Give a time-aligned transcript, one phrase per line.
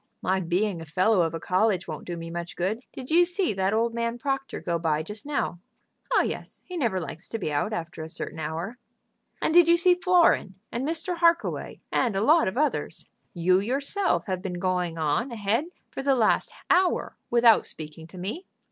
[0.23, 2.81] "My being a fellow of a college won't do me much good.
[2.91, 5.59] Did you see that old man Proctor go by just now?"
[6.11, 8.73] "Oh yes; he never likes to be out after a certain hour."
[9.43, 11.17] "And did you see Florin, and Mr.
[11.17, 13.09] Harkaway, and a lot of others?
[13.35, 18.47] You yourself have been going on ahead for the last hour without speaking to me."